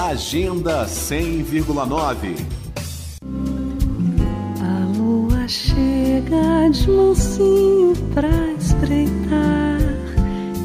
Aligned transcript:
Agenda 0.00 0.86
100,9 0.86 2.36
A 4.62 4.96
lua 4.96 5.48
chega 5.48 6.68
de 6.70 6.88
mansinho 6.88 7.94
pra 8.14 8.28
espreitar 8.52 9.80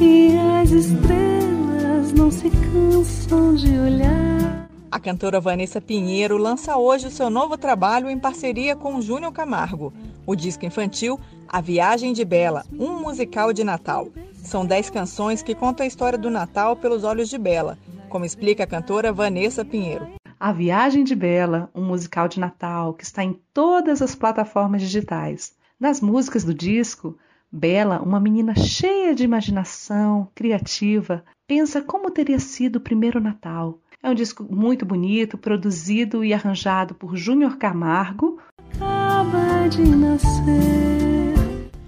e 0.00 0.36
as 0.62 0.70
estrelas 0.70 2.12
não 2.12 2.30
se 2.30 2.48
cansam 2.48 3.56
de 3.56 3.76
olhar. 3.76 4.68
A 4.88 5.00
cantora 5.00 5.40
Vanessa 5.40 5.80
Pinheiro 5.80 6.38
lança 6.38 6.76
hoje 6.76 7.08
o 7.08 7.10
seu 7.10 7.28
novo 7.28 7.58
trabalho 7.58 8.08
em 8.08 8.18
parceria 8.20 8.76
com 8.76 9.02
Júnior 9.02 9.32
Camargo, 9.32 9.92
o 10.24 10.36
disco 10.36 10.64
infantil 10.64 11.18
A 11.48 11.60
Viagem 11.60 12.12
de 12.12 12.24
Bela, 12.24 12.64
um 12.78 13.00
musical 13.00 13.52
de 13.52 13.64
Natal. 13.64 14.06
São 14.44 14.64
dez 14.64 14.90
canções 14.90 15.42
que 15.42 15.56
contam 15.56 15.82
a 15.82 15.88
história 15.88 16.16
do 16.16 16.30
Natal 16.30 16.76
pelos 16.76 17.02
olhos 17.02 17.28
de 17.28 17.36
Bela, 17.36 17.76
como 18.14 18.24
explica 18.24 18.62
a 18.62 18.66
cantora 18.68 19.12
Vanessa 19.12 19.64
Pinheiro. 19.64 20.06
A 20.38 20.52
Viagem 20.52 21.02
de 21.02 21.16
Bela, 21.16 21.68
um 21.74 21.84
musical 21.84 22.28
de 22.28 22.38
Natal 22.38 22.94
que 22.94 23.02
está 23.02 23.24
em 23.24 23.36
todas 23.52 24.00
as 24.00 24.14
plataformas 24.14 24.82
digitais. 24.82 25.56
Nas 25.80 26.00
músicas 26.00 26.44
do 26.44 26.54
disco, 26.54 27.18
Bela, 27.50 28.00
uma 28.00 28.20
menina 28.20 28.54
cheia 28.54 29.16
de 29.16 29.24
imaginação, 29.24 30.28
criativa, 30.32 31.24
pensa 31.44 31.82
como 31.82 32.08
teria 32.08 32.38
sido 32.38 32.76
o 32.76 32.80
primeiro 32.80 33.20
Natal 33.20 33.80
é 34.00 34.10
um 34.10 34.14
disco 34.14 34.46
muito 34.48 34.84
bonito, 34.84 35.38
produzido 35.38 36.22
e 36.22 36.34
arranjado 36.34 36.94
por 36.94 37.16
Júnior 37.16 37.56
Camargo. 37.56 38.38
Acaba 38.76 39.66
de 39.66 39.82
nascer. 39.82 41.13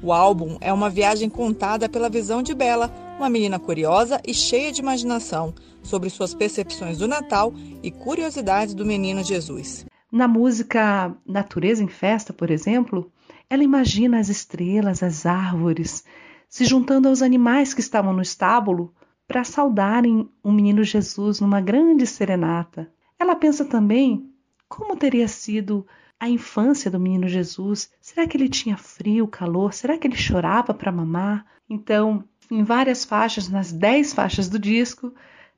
O 0.02 0.12
álbum 0.12 0.58
é 0.60 0.72
uma 0.72 0.90
viagem 0.90 1.28
contada 1.28 1.88
pela 1.88 2.10
visão 2.10 2.42
de 2.42 2.54
Bela, 2.54 2.92
uma 3.16 3.30
menina 3.30 3.58
curiosa 3.58 4.20
e 4.26 4.34
cheia 4.34 4.70
de 4.70 4.80
imaginação, 4.80 5.54
sobre 5.82 6.10
suas 6.10 6.34
percepções 6.34 6.98
do 6.98 7.08
Natal 7.08 7.54
e 7.82 7.90
curiosidades 7.90 8.74
do 8.74 8.84
menino 8.84 9.24
Jesus. 9.24 9.86
Na 10.12 10.28
música 10.28 11.16
Natureza 11.26 11.82
em 11.82 11.88
Festa, 11.88 12.32
por 12.32 12.50
exemplo, 12.50 13.10
ela 13.48 13.64
imagina 13.64 14.18
as 14.18 14.28
estrelas, 14.28 15.02
as 15.02 15.24
árvores, 15.24 16.04
se 16.48 16.64
juntando 16.64 17.08
aos 17.08 17.22
animais 17.22 17.72
que 17.72 17.80
estavam 17.80 18.12
no 18.12 18.22
estábulo 18.22 18.92
para 19.26 19.44
saudarem 19.44 20.28
o 20.42 20.52
menino 20.52 20.84
Jesus 20.84 21.40
numa 21.40 21.60
grande 21.60 22.06
serenata. 22.06 22.90
Ela 23.18 23.34
pensa 23.34 23.64
também 23.64 24.30
como 24.68 24.96
teria 24.96 25.26
sido 25.26 25.86
a 26.18 26.28
infância 26.28 26.90
do 26.90 27.00
menino 27.00 27.28
Jesus. 27.28 27.90
Será 28.00 28.26
que 28.26 28.36
ele 28.36 28.48
tinha 28.48 28.76
frio, 28.76 29.26
calor? 29.28 29.72
Será 29.72 29.98
que 29.98 30.06
ele 30.06 30.16
chorava 30.16 30.72
para 30.72 30.92
mamar? 30.92 31.44
Então, 31.68 32.24
em 32.50 32.62
várias 32.62 33.04
faixas, 33.04 33.48
nas 33.48 33.72
dez 33.72 34.12
faixas 34.12 34.48
do 34.48 34.58
disco, 34.58 35.12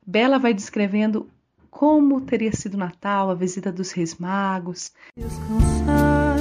Bela 0.06 0.38
vai 0.38 0.54
descrevendo 0.54 1.28
como 1.70 2.20
teria 2.20 2.52
sido 2.52 2.74
o 2.74 2.78
Natal, 2.78 3.30
a 3.30 3.34
visita 3.34 3.70
dos 3.70 3.92
Reis 3.92 4.16
Magos. 4.16 4.92
Descansar, 5.16 6.38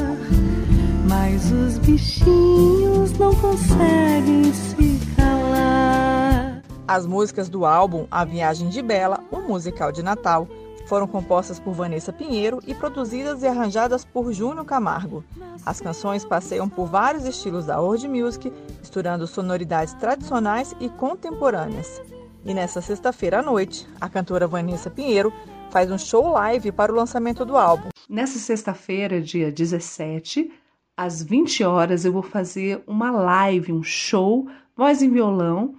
mas 1.08 1.52
os 1.52 1.78
bichinhos 1.80 3.18
não 3.20 3.36
conseguem 3.36 4.54
se 4.54 4.98
as 6.88 7.06
músicas 7.06 7.50
do 7.50 7.66
álbum 7.66 8.08
A 8.10 8.24
Viagem 8.24 8.70
de 8.70 8.82
Bela, 8.82 9.22
um 9.32 9.42
musical 9.42 9.92
de 9.92 10.02
Natal, 10.02 10.48
foram 10.88 11.06
compostas 11.06 11.60
por 11.60 11.74
Vanessa 11.74 12.14
Pinheiro 12.14 12.60
e 12.66 12.74
produzidas 12.74 13.44
e 13.44 13.48
arranjadas 13.48 14.06
por 14.06 14.32
Júnior 14.32 14.66
Camargo. 14.66 15.24
As 15.66 15.82
canções 15.82 16.24
passeiam 16.24 16.70
por 16.70 16.88
vários 16.88 17.26
estilos 17.26 17.66
da 17.66 17.80
world 17.80 18.08
music, 18.08 18.52
misturando 18.80 19.28
sonoridades 19.28 19.94
tradicionais 19.96 20.74
e 20.80 20.88
contemporâneas. 20.90 22.02
E 22.46 22.54
nessa 22.54 22.82
sexta-feira 22.82 23.40
à 23.40 23.42
noite, 23.42 23.86
a 24.00 24.08
cantora 24.08 24.48
Vanessa 24.48 24.90
Pinheiro 24.90 25.34
faz 25.70 25.92
um 25.92 25.98
show 25.98 26.32
live 26.32 26.72
para 26.72 26.92
o 26.92 26.96
lançamento 26.96 27.44
do 27.44 27.58
álbum. 27.58 27.90
Nessa 28.10 28.40
sexta-feira, 28.40 29.20
dia 29.20 29.52
17, 29.52 30.50
às 30.96 31.22
20 31.22 31.66
horas, 31.66 32.06
eu 32.06 32.14
vou 32.14 32.24
fazer 32.24 32.82
uma 32.88 33.12
live, 33.12 33.74
um 33.74 33.84
show, 33.84 34.48
voz 34.76 35.02
em 35.02 35.12
violão, 35.12 35.76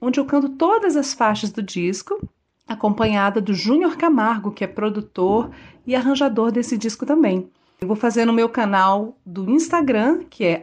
onde 0.00 0.18
eu 0.18 0.24
canto 0.24 0.48
todas 0.48 0.96
as 0.96 1.12
faixas 1.12 1.50
do 1.50 1.62
disco, 1.62 2.18
acompanhada 2.66 3.40
do 3.40 3.54
Júnior 3.54 3.96
Camargo, 3.96 4.50
que 4.50 4.64
é 4.64 4.66
produtor 4.66 5.50
e 5.86 5.94
arranjador 5.94 6.50
desse 6.50 6.76
disco 6.76 7.06
também. 7.06 7.50
Eu 7.80 7.86
vou 7.86 7.96
fazer 7.96 8.24
no 8.24 8.32
meu 8.32 8.48
canal 8.48 9.16
do 9.24 9.50
Instagram, 9.50 10.24
que 10.30 10.44
é 10.44 10.62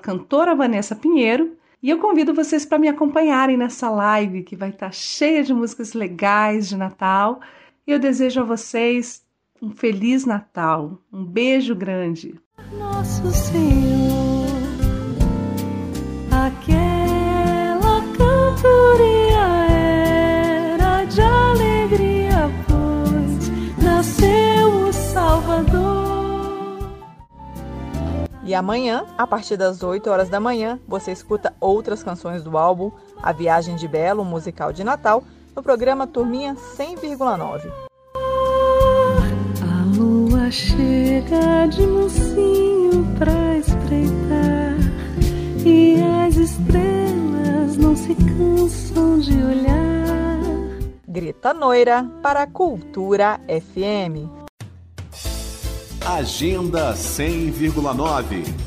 cantora 0.00 0.54
Vanessa 0.54 0.96
Pinheiro, 0.96 1.56
e 1.82 1.90
eu 1.90 1.98
convido 1.98 2.32
vocês 2.32 2.64
para 2.64 2.78
me 2.78 2.88
acompanharem 2.88 3.58
nessa 3.58 3.90
live 3.90 4.42
que 4.42 4.56
vai 4.56 4.70
estar 4.70 4.86
tá 4.86 4.92
cheia 4.92 5.44
de 5.44 5.52
músicas 5.52 5.92
legais 5.92 6.66
de 6.66 6.76
Natal. 6.76 7.40
E 7.86 7.92
eu 7.92 7.98
desejo 7.98 8.40
a 8.40 8.44
vocês 8.44 9.22
um 9.60 9.70
feliz 9.70 10.24
Natal, 10.24 10.98
um 11.12 11.22
beijo 11.22 11.74
grande. 11.74 12.40
Nosso 12.72 13.30
Senhor, 13.30 14.23
E 28.46 28.54
amanhã, 28.54 29.06
a 29.16 29.26
partir 29.26 29.56
das 29.56 29.82
8 29.82 30.10
horas 30.10 30.28
da 30.28 30.38
manhã, 30.38 30.78
você 30.86 31.10
escuta 31.10 31.54
outras 31.58 32.02
canções 32.02 32.44
do 32.44 32.58
álbum 32.58 32.90
A 33.22 33.32
Viagem 33.32 33.74
de 33.74 33.88
Belo, 33.88 34.22
um 34.22 34.26
musical 34.26 34.70
de 34.70 34.84
Natal, 34.84 35.24
no 35.56 35.62
programa 35.62 36.06
Turminha 36.06 36.54
100,9. 36.54 37.72
A 39.62 39.96
lua 39.96 40.50
chega 40.50 41.66
de 41.70 41.86
mansinho 41.86 43.06
pra 43.18 43.56
espreitar 43.56 44.76
e 45.64 46.02
as 46.26 46.36
estrelas 46.36 47.78
não 47.78 47.96
se 47.96 48.14
cansam 48.14 49.20
de 49.20 49.42
olhar. 49.42 49.94
Grita 51.08 51.54
Noira 51.54 52.04
para 52.22 52.42
a 52.42 52.46
Cultura 52.46 53.40
FM. 53.48 54.43
Agenda 56.06 56.92
100,9 56.94 58.63